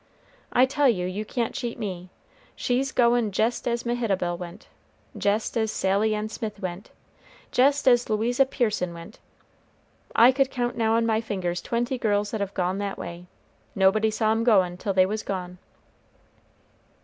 I 0.51 0.65
tell 0.65 0.89
you 0.89 1.05
you 1.05 1.25
can't 1.25 1.53
cheat 1.53 1.77
me, 1.77 2.09
she's 2.55 2.91
goin' 2.91 3.31
jest 3.31 3.67
as 3.67 3.85
Mehitabel 3.85 4.35
went, 4.35 4.67
jest 5.15 5.55
as 5.55 5.71
Sally 5.71 6.15
Ann 6.15 6.27
Smith 6.27 6.59
went, 6.59 6.89
jest 7.51 7.87
as 7.87 8.09
Louisa 8.09 8.47
Pearson 8.47 8.95
went. 8.95 9.19
I 10.15 10.31
could 10.31 10.49
count 10.49 10.75
now 10.75 10.95
on 10.95 11.05
my 11.05 11.21
fingers 11.21 11.61
twenty 11.61 11.99
girls 11.99 12.31
that 12.31 12.41
have 12.41 12.55
gone 12.55 12.79
that 12.79 12.97
way. 12.97 13.27
Nobody 13.75 14.09
saw 14.09 14.31
'em 14.31 14.43
goin' 14.43 14.75
till 14.77 14.93
they 14.93 15.05
was 15.05 15.21
gone." 15.21 15.59